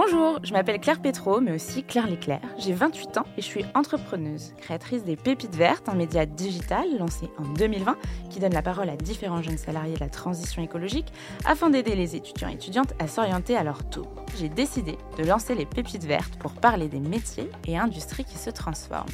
[0.00, 2.38] Bonjour, je m'appelle Claire Pétro, mais aussi Claire Léclair.
[2.56, 7.28] J'ai 28 ans et je suis entrepreneuse, créatrice des Pépites Vertes, un média digital lancé
[7.36, 7.96] en 2020
[8.30, 11.12] qui donne la parole à différents jeunes salariés de la transition écologique
[11.44, 14.06] afin d'aider les étudiants et étudiantes à s'orienter à leur tour.
[14.38, 18.50] J'ai décidé de lancer les Pépites Vertes pour parler des métiers et industries qui se
[18.50, 19.10] transforment.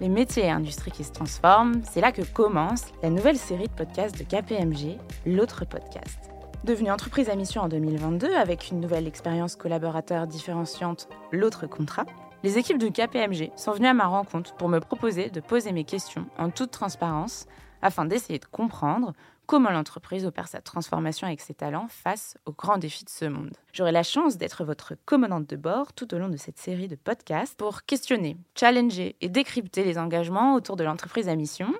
[0.00, 3.74] Les métiers et industries qui se transforment, c'est là que commence la nouvelle série de
[3.74, 4.96] podcasts de KPMG,
[5.26, 6.33] l'autre podcast.
[6.64, 12.06] Devenue entreprise à mission en 2022 avec une nouvelle expérience collaborateur différenciante, l'autre contrat,
[12.42, 15.84] les équipes de KPMG sont venues à ma rencontre pour me proposer de poser mes
[15.84, 17.44] questions en toute transparence
[17.82, 19.12] afin d'essayer de comprendre
[19.44, 23.52] comment l'entreprise opère sa transformation avec ses talents face aux grands défis de ce monde.
[23.74, 26.96] J'aurai la chance d'être votre commandante de bord tout au long de cette série de
[26.96, 31.74] podcasts pour questionner, challenger et décrypter les engagements autour de l'entreprise à mission,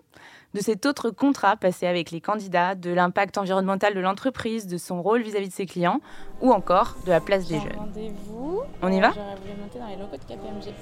[0.54, 5.02] de cet autre contrat passé avec les candidats, de l'impact environnemental de l'entreprise, de son
[5.02, 6.00] rôle vis-à-vis de ses clients,
[6.40, 7.77] ou encore de la place des jeunes.
[7.77, 8.62] Rendez-vous.
[8.82, 9.10] On y va?
[9.10, 10.72] J'aurais voulu monter dans les locaux de KPMG.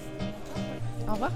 [1.09, 1.31] Au revoir.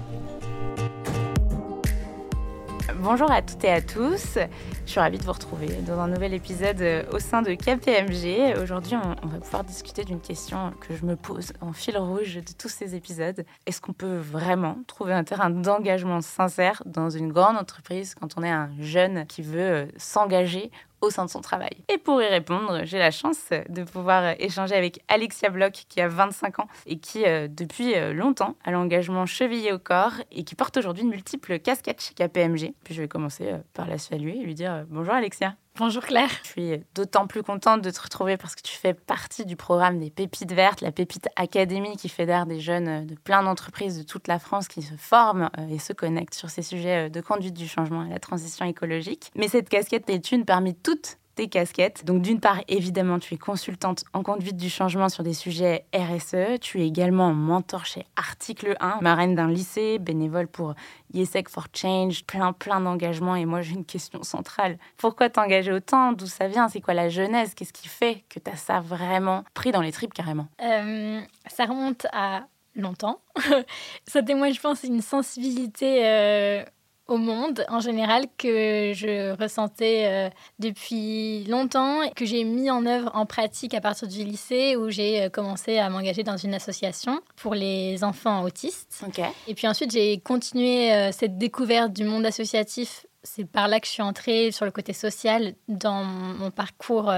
[2.95, 4.37] Bonjour à toutes et à tous.
[4.85, 8.57] Je suis ravie de vous retrouver dans un nouvel épisode euh, au sein de KPMG.
[8.61, 12.53] Aujourd'hui, on, va pouvoir discuter d'une question que je me pose en fil rouge de
[12.57, 13.45] tous ces épisodes.
[13.65, 18.43] Est-ce qu'on peut vraiment trouver un terrain d'engagement sincère dans une grande entreprise quand on
[18.43, 21.83] est un jeune qui veut euh, s'engager au sein de son travail.
[21.89, 26.07] Et pour y répondre, j'ai la chance de pouvoir échanger avec Alexia Bloch, qui a
[26.07, 30.55] 25 ans et qui, euh, depuis euh, longtemps, a l'engagement chevillé au corps et qui
[30.55, 32.73] porte aujourd'hui une multiple casquette chez KPMG.
[32.83, 35.55] Puis je vais commencer euh, par la saluer et lui dire bonjour Alexia.
[35.79, 36.31] Bonjour Claire.
[36.43, 39.99] Je suis d'autant plus contente de te retrouver parce que tu fais partie du programme
[39.99, 44.27] des Pépites Vertes, la Pépite Académie qui fédère des jeunes de plein d'entreprises de toute
[44.27, 48.03] la France qui se forment et se connectent sur ces sujets de conduite du changement
[48.03, 49.29] et la transition écologique.
[49.35, 52.03] Mais cette casquette est une parmi toutes tes casquettes.
[52.03, 56.59] Donc d'une part, évidemment, tu es consultante en conduite du changement sur des sujets RSE.
[56.59, 60.73] Tu es également mentor chez Article 1, marraine d'un lycée, bénévole pour
[61.13, 63.35] YesEC for Change, plein plein d'engagements.
[63.35, 64.79] Et moi, j'ai une question centrale.
[64.97, 66.11] Pourquoi t'engager autant?
[66.11, 66.67] D'où ça vient?
[66.69, 69.91] C'est quoi la genèse Qu'est-ce qui fait que tu as ça vraiment pris dans les
[69.91, 70.47] tripes carrément?
[70.63, 73.19] Euh, ça remonte à longtemps.
[74.07, 76.63] ça témoigne, je pense, une sensibilité euh,
[77.07, 80.29] au monde en général que je ressentais euh,
[80.59, 84.89] depuis longtemps et que j'ai mis en œuvre en pratique à partir du lycée où
[84.89, 89.03] j'ai euh, commencé à m'engager dans une association pour les enfants autistes.
[89.47, 93.05] Et puis ensuite, j'ai continué euh, cette découverte du monde associatif.
[93.23, 97.11] C'est par là que je suis entrée sur le côté social dans mon parcours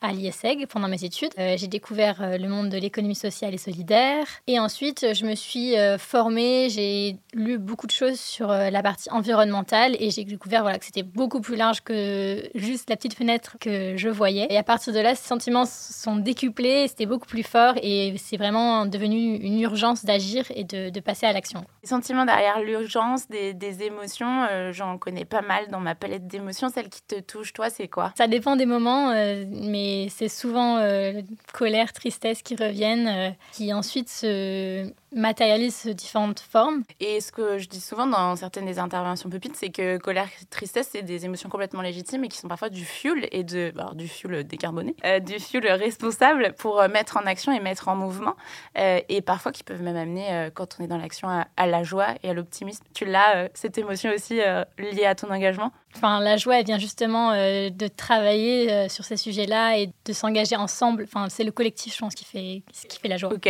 [0.00, 1.32] à l'ISEG pendant mes études.
[1.38, 4.24] Euh, j'ai découvert euh, le monde de l'économie sociale et solidaire.
[4.46, 9.10] Et ensuite, je me suis euh, formée, j'ai lu beaucoup de choses sur la partie
[9.10, 13.56] environnementale et j'ai découvert voilà, que c'était beaucoup plus large que juste la petite fenêtre
[13.60, 14.46] que je voyais.
[14.50, 18.36] Et à partir de là, ces sentiments sont décuplés, c'était beaucoup plus fort et c'est
[18.36, 21.64] vraiment devenu une urgence d'agir et de, de passer à l'action.
[21.82, 26.68] Les sentiments derrière l'urgence, des, des émotions, j'en connais pas mal dans ma palette d'émotions.
[26.68, 28.12] Celle qui te touche, toi, c'est quoi?
[28.16, 29.44] Ça dépend des moments, euh,
[29.90, 31.20] mais c'est souvent euh,
[31.52, 36.82] colère, tristesse qui reviennent, euh, qui ensuite se matérialisent sous différentes formes.
[37.00, 40.90] Et ce que je dis souvent dans certaines des interventions Pépite, c'est que colère, tristesse,
[40.92, 44.08] c'est des émotions complètement légitimes et qui sont parfois du fuel et de, alors, du
[44.08, 48.34] fuel décarboné, euh, du fuel responsable pour euh, mettre en action et mettre en mouvement,
[48.78, 51.66] euh, et parfois qui peuvent même amener, euh, quand on est dans l'action, à, à
[51.66, 52.84] la joie et à l'optimisme.
[52.94, 54.40] Tu l'as cette émotion aussi
[54.78, 55.72] liée à ton engagement?
[55.96, 61.04] Enfin, la joie, elle vient justement de travailler sur ces sujets-là et de s'engager ensemble.
[61.04, 63.32] Enfin, c'est le collectif, je pense, qui fait, qui fait la joie.
[63.32, 63.48] Ok,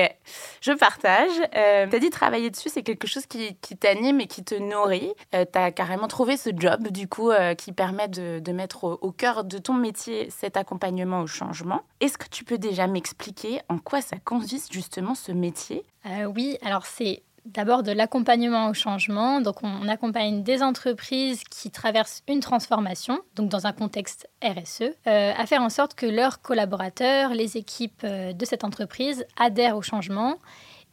[0.63, 1.31] je partage.
[1.57, 5.13] Euh, tu as dit travailler dessus, c'est quelque chose qui, t'anime et qui te nourrit.
[5.35, 9.13] Euh, tu as carrément trouvé ce job, du coup, euh, qui permet de, mettre au,
[9.13, 11.83] cœur de ton métier cet accompagnement au changement.
[12.01, 15.85] Est-ce que tu peux déjà m'expliquer en quoi ça consiste justement ce métier?
[16.07, 19.41] Euh, oui, alors c'est d'abord de l'accompagnement au changement.
[19.41, 25.33] Donc on, accompagne des entreprises qui traversent une transformation, donc dans un contexte RSE, euh,
[25.37, 30.37] à faire en sorte que leurs collaborateurs, les équipes de cette entreprise adhèrent au changement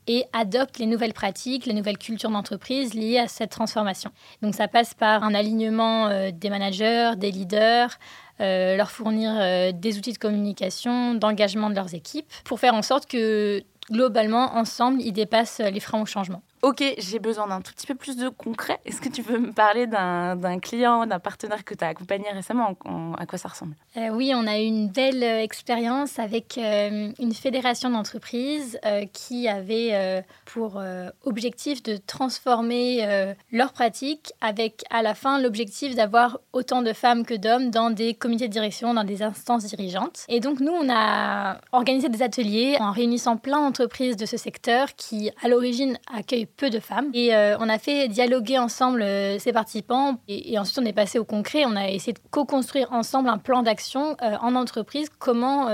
[0.07, 4.11] et adoptent les nouvelles pratiques, les nouvelles cultures d'entreprise liées à cette transformation.
[4.41, 7.97] Donc ça passe par un alignement euh, des managers, des leaders,
[8.39, 12.81] euh, leur fournir euh, des outils de communication, d'engagement de leurs équipes, pour faire en
[12.81, 16.41] sorte que globalement, ensemble, ils dépassent les freins au changement.
[16.63, 18.79] Ok, j'ai besoin d'un tout petit peu plus de concret.
[18.85, 22.75] Est-ce que tu peux me parler d'un client, d'un partenaire que tu as accompagné récemment?
[23.17, 23.75] À quoi ça ressemble?
[23.95, 28.79] Euh, Oui, on a eu une belle euh, expérience avec euh, une fédération d'entreprises
[29.13, 30.81] qui avait pour
[31.25, 37.33] objectif de transformer leurs pratiques avec à la fin l'objectif d'avoir autant de femmes que
[37.33, 40.25] d'hommes dans des comités de direction, dans des instances dirigeantes.
[40.29, 44.95] Et donc nous, on a organisé des ateliers en réunissant plein d'entreprises de ce secteur
[44.95, 47.09] qui, à l'origine, accueillent peu de femmes.
[47.13, 50.19] Et euh, on a fait dialoguer ensemble euh, ces participants.
[50.27, 51.65] Et, ensuite, on est passé au concret.
[51.65, 55.09] On a essayé de co-construire ensemble un plan d'action euh, en entreprise.
[55.19, 55.67] Comment,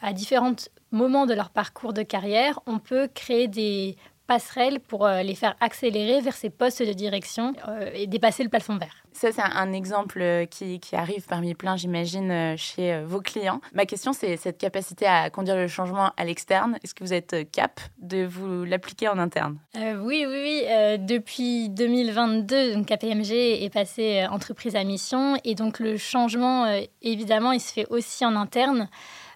[0.00, 0.56] à différents
[0.90, 6.20] moments de leur parcours de carrière, on peut créer des passerelles pour les faire accélérer
[6.20, 7.54] vers ces postes de direction
[7.94, 9.04] et dépasser le plafond vert.
[9.14, 13.20] Ça, c'est un exemple euh, qui, qui, arrive parmi plein, j'imagine, euh, chez euh, vos
[13.20, 13.60] clients.
[13.72, 16.78] Ma question, c'est cette capacité à conduire le changement à l'externe.
[16.82, 19.58] Est-ce que vous êtes cap de vous l'appliquer en interne?
[19.76, 20.98] Oui, oui, oui.
[20.98, 25.36] depuis 2022, donc KPMG est passé entreprise à mission.
[25.44, 26.66] Et donc, le changement,
[27.00, 28.88] évidemment, il se fait aussi en interne.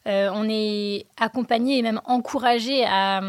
[0.07, 3.21] on est accompagné et même encouragé à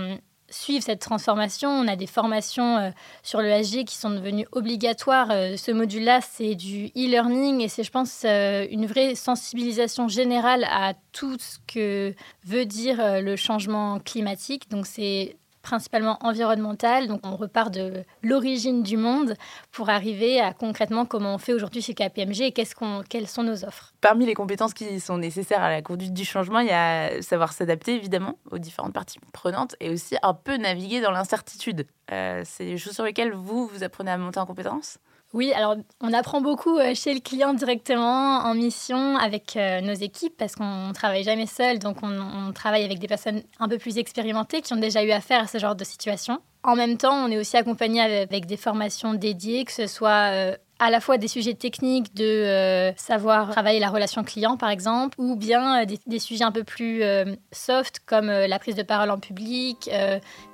[0.49, 1.69] suivre cette transformation.
[1.69, 2.89] On a des formations euh,
[3.23, 5.29] sur le HG qui sont devenues obligatoires.
[5.31, 10.65] Euh, ce module-là, c'est du e-learning et c'est, je pense, euh, une vraie sensibilisation générale
[10.65, 12.15] à tout ce que
[12.45, 14.69] veut dire le changement climatique.
[14.69, 17.07] Donc, c'est principalement environnementale.
[17.07, 19.35] Donc on repart de l'origine du monde
[19.71, 23.93] pour arriver à concrètement comment on fait aujourd'hui chez KPMG et quelles sont nos offres.
[24.01, 27.53] Parmi les compétences qui sont nécessaires à la conduite du changement, il y a savoir
[27.53, 31.85] s'adapter évidemment aux différentes parties prenantes et aussi un peu naviguer dans l'incertitude.
[32.11, 34.97] Euh, c'est des choses sur lesquelles vous, vous apprenez à monter en compétences?
[35.33, 39.93] Oui, alors on apprend beaucoup euh, chez le client directement en mission avec euh, nos
[39.93, 43.77] équipes parce qu'on ne travaille jamais seul, donc on, travaille avec des personnes un peu
[43.77, 46.39] plus expérimentées qui ont déjà eu affaire à ce genre de situation.
[46.63, 50.55] En même temps, on est aussi accompagné avec des formations dédiées, que ce soit euh,
[50.79, 55.35] à la fois des sujets techniques de savoir travailler la relation client par exemple, ou
[55.35, 57.03] bien des, sujets un peu plus
[57.51, 59.89] soft comme la prise de parole en public,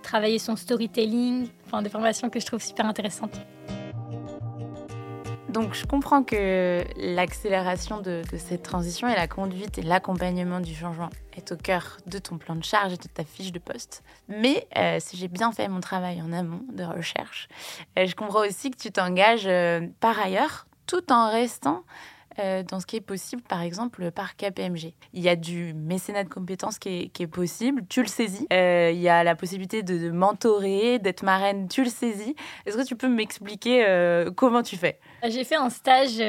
[0.02, 3.40] travailler son storytelling, enfin des formations que je trouve super intéressantes.
[5.56, 11.10] Donc je comprends que l'accélération de, cette transition et la conduite et l'accompagnement du changement
[11.38, 14.04] est au cœur de ton plan de charge et de ta fiche de poste.
[14.28, 17.48] Mais euh, si j'ai bien fait mon travail en amont de recherche,
[17.98, 21.86] euh, je comprends aussi que tu t'engages euh, par ailleurs tout en restant
[22.38, 24.94] euh, dans ce qui est possible, par exemple, par KPMG.
[25.14, 28.46] Il y a du mécénat de compétences qui est, possible, tu le saisis.
[28.52, 32.36] Euh, il y a la possibilité de, mentorer, d'être marraine, tu le saisis.
[32.66, 35.00] Est-ce que tu peux m'expliquer euh, comment tu fais?
[35.24, 36.22] J'ai fait un stage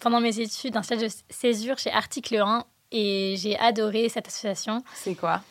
[0.00, 4.82] pendant mes études, un stage de césure chez Article 1 et j'ai adoré cette association.
[4.94, 5.42] C'est quoi?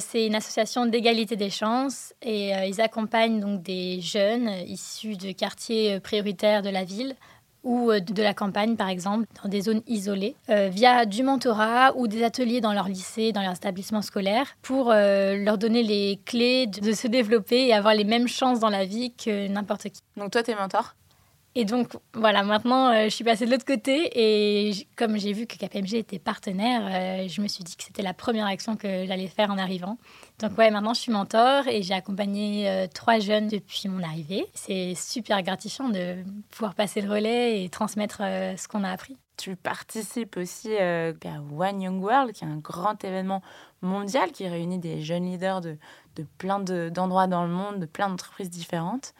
[0.00, 6.00] C'est une association d'égalité des chances et ils accompagnent donc des jeunes issus de quartiers
[6.00, 7.14] prioritaires de la ville
[7.64, 11.96] ou euh, de la campagne, par exemple, dans des zones isolées, euh, via du mentorat
[11.96, 16.20] ou des ateliers dans leur lycée, dans leur établissement scolaire, pour euh, leur donner les
[16.24, 20.02] clés de, se développer et avoir les mêmes chances dans la vie que n'importe qui.
[20.16, 20.94] Donc toi, tu es mentor?
[21.60, 25.56] Et donc, voilà, maintenant, je suis passée de l'autre côté et comme j'ai vu que
[25.56, 29.50] KPMG était partenaire, je me suis dit que c'était la première action que j'allais faire
[29.50, 29.98] en arrivant.
[30.38, 34.46] Donc ouais, maintenant je suis mentor et j'ai accompagné euh, trois jeunes depuis mon arrivée.
[34.54, 36.16] C'est super gratifiant de
[36.50, 39.16] pouvoir passer le relais et transmettre euh, ce qu'on a appris.
[39.36, 43.42] Tu participes aussi euh, à One Young World, qui est un grand événement
[43.82, 45.76] mondial qui réunit des jeunes leaders de,
[46.14, 49.14] de plein d'endroits dans le monde, de plein d'entreprises différentes.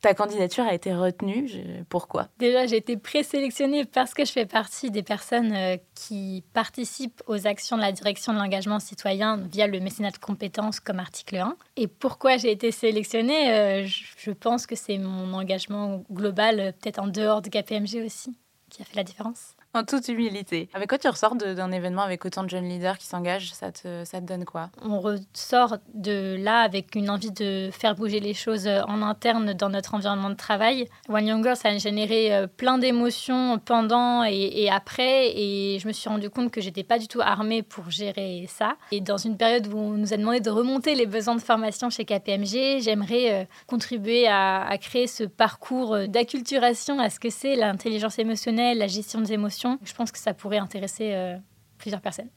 [0.00, 1.48] Ta candidature a été retenue.
[1.88, 2.28] Pourquoi?
[2.38, 7.46] Déjà, j'ai été présélectionnée parce que je fais partie des personnes euh, qui participent aux
[7.46, 11.56] actions de la direction de l'engagement citoyen via le mécénat de compétences comme article 1.
[11.76, 16.98] Et pourquoi j'ai été sélectionnée euh, Je pense que c'est mon engagement global, euh, peut-être
[16.98, 18.36] en dehors de KPMG aussi,
[18.70, 19.56] qui a fait la différence.
[19.76, 20.70] En toute humilité.
[20.72, 23.52] Avec quoi tu ressors d'un événement avec autant de jeunes leaders qui s'engagent?
[23.52, 24.70] Ça te, ça te donne quoi?
[24.82, 29.68] On ressort de là avec une envie de faire bouger les choses en interne dans
[29.68, 30.88] notre environnement de travail.
[31.10, 35.32] One Younger, ça a généré euh, plein d'émotions pendant et, après.
[35.36, 38.76] Et je me suis rendu compte que j'étais pas du tout armée pour gérer ça.
[38.92, 41.90] Et dans une période où on nous a demandé de remonter les besoins de formation
[41.90, 47.56] chez KPMG, j'aimerais euh, contribuer à, créer ce parcours euh, d'acculturation à ce que c'est
[47.56, 51.36] l'intelligence émotionnelle, la gestion des émotions je pense que ça pourrait intéresser euh,
[51.78, 52.30] plusieurs personnes.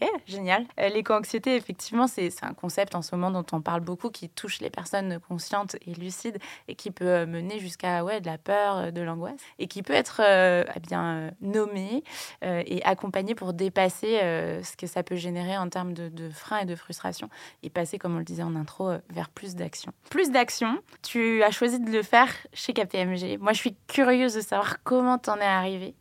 [0.00, 0.66] Ok, génial.
[0.80, 4.58] Euh, l'éco-anxiété, effectivement, c'est un concept en ce moment dont on parle beaucoup, qui touche
[4.60, 8.90] les personnes conscientes et lucides et qui peut euh, mener jusqu'à ouais, de la peur,
[8.90, 12.02] de l'angoisse et qui peut être eh bien nommé
[12.42, 14.18] et accompagné pour dépasser
[14.62, 17.28] ce que ça peut générer en termes de, de, freins et de frustration
[17.62, 19.92] et passer, comme on le disait en intro, vers plus d'action.
[20.10, 23.38] Plus d'action, tu as choisi de le faire chez KPMG.
[23.38, 25.94] Moi, je suis curieuse de savoir comment t'en es arrivé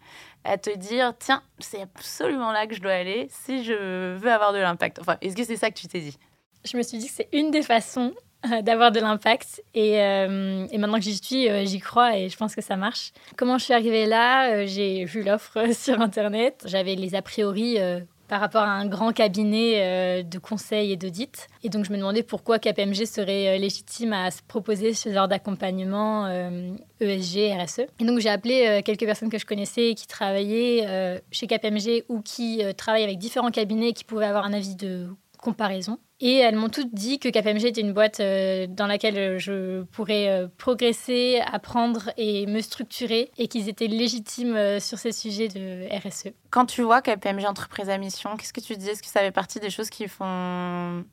[0.43, 4.53] à te dire tiens, c'est absolument là que je dois aller si je veux avoir
[4.53, 4.99] de l'impact.
[4.99, 6.17] Enfin, est-ce que c'est ça que tu t'es dit?
[6.65, 8.13] Je me suis dit que c'est une des façons
[8.51, 12.29] euh, d'avoir de l'impact et, euh, et, maintenant que j'y suis, euh, j'y crois et
[12.29, 13.13] je pense que ça marche.
[13.37, 14.65] Comment je suis arrivée là?
[14.65, 16.63] J'ai vu l'offre sur Internet.
[16.65, 17.77] J'avais les a priori
[18.33, 21.47] par rapport à un grand cabinet euh, de conseil et d'audit.
[21.61, 25.27] Et donc, je me demandais pourquoi KPMG serait euh, légitime à se proposer ce genre
[25.27, 26.25] d'accompagnement
[26.99, 27.81] ESG, euh, e RSE.
[27.99, 32.63] Et donc, j'ai appelé quelques personnes que je connaissais qui travaillaient chez KPMG ou qui
[32.75, 35.99] travaillent avec différents cabinets qui pouvaient avoir un avis de comparaison.
[36.25, 40.29] Et elles m'ont toutes dit que KPMG était une boîte euh, dans laquelle je pourrais
[40.29, 45.85] euh, progresser, apprendre et me structurer et qu'ils étaient légitimes euh, sur ces sujets de
[45.93, 46.29] RSE.
[46.49, 49.33] Quand tu vois KPMG entreprise à mission, qu'est-ce que tu dis Est-ce que ça fait
[49.33, 51.03] partie des choses qui font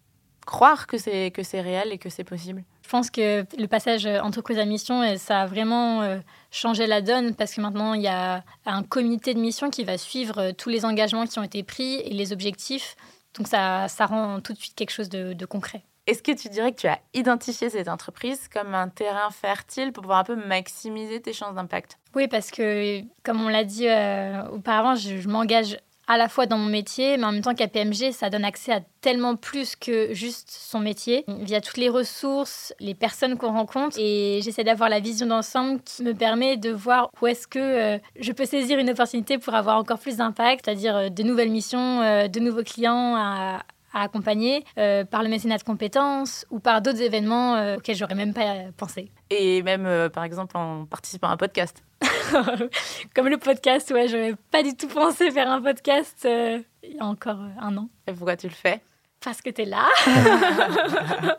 [0.46, 2.62] croire que c'est que c'est réel et que c'est possible?
[2.84, 6.20] Je pense que le passage entreprise à mission, ça a vraiment
[6.52, 9.98] changé la donne parce que maintenant il y a un comité de mission qui va
[9.98, 12.96] suivre tous les engagements qui ont été pris et les objectifs
[13.36, 15.82] donc ça, ça rend tout de suite quelque chose de, concret.
[16.06, 20.02] Est-ce que tu dirais que tu as identifié cette entreprise comme un terrain fertile pour
[20.02, 21.98] pouvoir un peu maximiser tes chances d'impact?
[22.16, 25.76] Oui, parce que, comme on l'a dit euh, auparavant, je m'engage
[26.10, 28.72] à la fois dans mon métier, mais en même temps qu'à PMG, ça donne accès
[28.72, 33.96] à tellement plus que juste son métier, via toutes les ressources, les personnes qu'on rencontre.
[33.96, 37.98] Et j'essaie d'avoir la vision d'ensemble qui me permet de voir où est-ce que euh,
[38.18, 42.02] je peux saisir une opportunité pour avoir encore plus d'impact, c'est-à-dire euh, de nouvelles missions,
[42.02, 43.62] euh, de nouveaux clients à,
[43.92, 49.10] accompagner par le mécénat de compétences ou par d'autres événements auxquels j'aurais même pas pensé.
[49.30, 51.82] Et même, par exemple, en participant à un podcast.
[53.14, 56.96] Comme le podcast, ouais, je n'avais pas du tout pensé faire un podcast euh, il
[56.96, 57.88] y a encore euh, un an.
[58.06, 58.80] Et pourquoi tu le fais?
[59.22, 59.86] Parce que tu es là.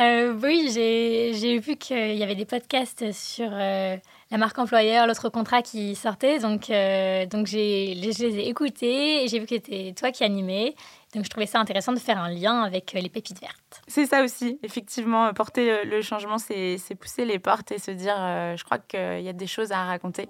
[0.00, 5.60] Euh, oui, j'ai vu qu'il y avait des podcasts sur la marque employeur, l'autre contrat
[5.60, 6.38] qui sortait.
[6.38, 10.74] Donc, donc je les ai écoutés et j'ai vu que c'était toi qui animais.
[11.14, 13.82] Donc je trouvais ça intéressant de faire un lien avec euh, les pépites vertes.
[13.88, 18.56] C'est ça aussi, effectivement, porter le changement, c'est pousser les portes et se dire, euh,
[18.56, 20.28] je crois qu'il y a des choses à raconter.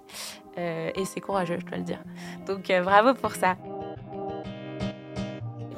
[0.57, 1.99] Euh, et c'est courageux, je dois le dire.
[2.47, 3.57] Donc bravo pour ça.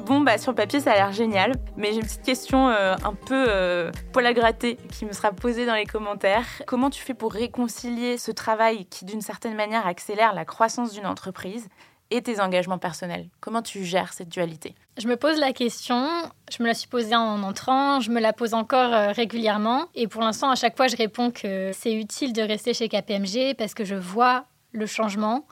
[0.05, 3.13] Bon, bah, sur le papier, ça a l'air génial, mais j'ai une petite question un
[3.25, 6.45] peu poil à gratter qui me sera posée dans les commentaires.
[6.67, 11.05] Comment tu fais pour réconcilier ce travail qui, d'une certaine manière, accélère la croissance d'une
[11.05, 11.69] entreprise
[12.13, 14.75] et tes engagements personnels Comment tu gères cette dualité?
[14.97, 16.07] Je me pose la question,
[16.51, 20.07] je me la suis posée en entrant, je me la pose encore euh, régulièrement et
[20.07, 23.73] pour l'instant à chaque fois je réponds que c'est utile de rester chez KPMG parce
[23.73, 25.45] que je vois le changement.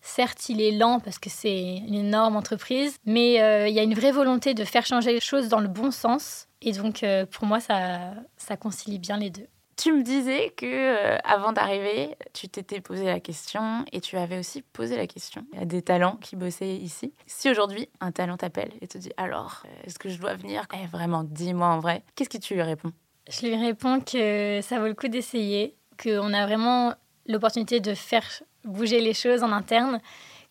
[0.00, 3.82] Certes, il est lent parce que c'est une énorme entreprise, mais euh, il y a
[3.82, 6.46] une vraie volonté de faire changer les choses dans le bon sens.
[6.62, 9.48] Et donc, euh, pour moi, ça, ça concilie bien les deux.
[9.78, 14.36] Tu me disais que euh, avant d'arriver, tu t'étais posé la question et tu avais
[14.36, 17.14] aussi posé la question à des talents qui bossaient ici.
[17.28, 20.66] Si aujourd'hui un talent t'appelle et te dit alors, euh, est-ce que je dois venir?
[20.74, 22.02] Eh, Vraiment, dis-moi en vrai.
[22.16, 22.90] Qu'est-ce que tu lui réponds?
[23.30, 26.94] Je lui réponds que ça vaut le coup d'essayer, qu'on a vraiment
[27.26, 28.24] l'opportunité de faire
[28.64, 30.00] bouger les choses en interne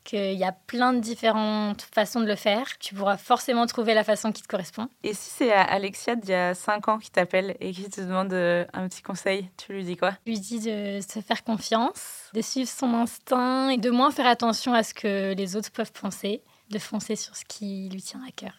[0.07, 2.77] qu'il y a plein de différentes façons de le faire.
[2.79, 4.87] Tu pourras forcément trouver la façon qui te correspond.
[5.03, 8.31] Et si c'est Alexia d'il y a 5 ans qui t'appelle et qui te demande
[8.31, 10.13] euh, un petit conseil, tu lui dis quoi?
[10.25, 14.27] Je lui dis de se faire confiance, de suivre son instinct et de moins faire
[14.27, 18.21] attention à ce que les autres peuvent penser, de foncer sur ce qui lui tient
[18.25, 18.53] à cœur.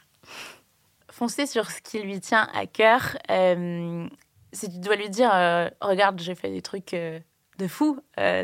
[1.11, 3.17] Foncer sur ce qui lui tient à cœur.
[3.31, 4.07] Euh,
[4.52, 7.99] si tu dois lui dire, euh, regarde, j'ai fait des trucs de fou,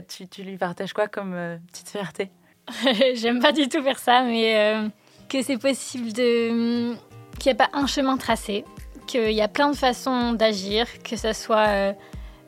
[0.08, 2.30] tu, tu, lui partages quoi comme petite fierté?
[3.14, 4.88] J'aime pas du tout faire ça, mais euh,
[5.28, 6.94] que c'est possible de
[7.38, 8.64] qu'il n'y a pas un chemin tracé,
[9.06, 11.92] qu'il y a plein de façons d'agir, que ce soit euh,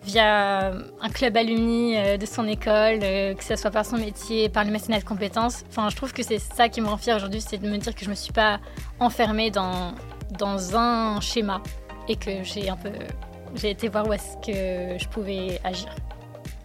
[0.04, 4.64] via un club alumni euh, de son école, que ce soit par son métier, par
[4.64, 5.64] le mécénat de compétences.
[5.68, 7.94] Enfin, je trouve que c'est ça qui me rend fière aujourd'hui, c'est de me dire
[7.94, 8.60] que je me suis pas
[9.00, 9.92] enfermée dans,
[10.38, 11.62] dans un schéma
[12.08, 12.90] et que j'ai un peu
[13.56, 15.88] j'ai été voir où est-ce que je pouvais agir.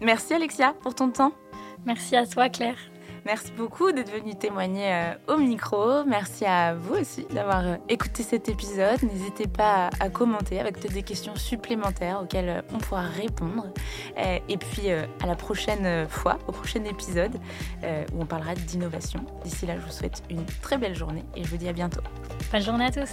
[0.00, 1.32] Merci Alexia pour ton temps.
[1.86, 2.91] Merci à toi Claire.
[3.24, 6.04] Merci beaucoup d'être venu témoigner euh, au micro.
[6.04, 9.00] Merci à vous aussi d'avoir euh, écouté cet épisode.
[9.02, 13.66] N'hésitez pas à, commenter avec des questions supplémentaires auxquelles euh, on pourra répondre.
[14.16, 17.34] Et puis à la prochaine fois, au prochain épisode
[18.12, 19.24] où on parlera d'innovation.
[19.42, 22.02] D'ici là, je vous souhaite une très belle journée et je vous dis à bientôt.
[22.52, 23.10] Bonne journée à tous.